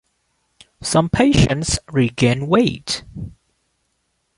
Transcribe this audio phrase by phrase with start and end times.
[0.81, 3.03] Some patients regain weight.